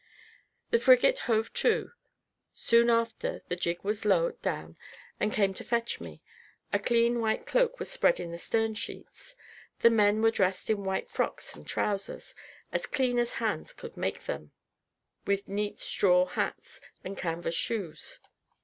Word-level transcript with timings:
The 0.71 0.79
frigate 0.79 1.19
hove 1.29 1.53
to; 1.53 1.91
soon 2.55 2.89
after, 2.89 3.43
the 3.49 3.55
gig 3.55 3.83
was 3.83 4.03
lowered 4.03 4.41
down, 4.41 4.75
and 5.19 5.31
came 5.31 5.53
to 5.53 5.63
fetch 5.63 6.01
me; 6.01 6.23
a 6.73 6.79
clean 6.79 7.19
white 7.21 7.45
cloak 7.45 7.77
was 7.77 7.91
spread 7.91 8.19
in 8.19 8.31
the 8.31 8.39
stern 8.39 8.73
sheets: 8.73 9.35
the 9.81 9.91
men 9.91 10.23
were 10.23 10.31
dressed 10.31 10.71
in 10.71 10.83
white 10.85 11.07
frocks 11.07 11.55
and 11.55 11.67
trousers, 11.67 12.33
as 12.71 12.87
clean 12.87 13.19
as 13.19 13.33
hands 13.33 13.73
could 13.73 13.95
make 13.95 14.25
them, 14.25 14.53
with 15.27 15.47
neat 15.47 15.77
straw 15.77 16.25
hats, 16.25 16.81
and 17.03 17.15
canvas 17.15 17.53
shoes. 17.53 18.17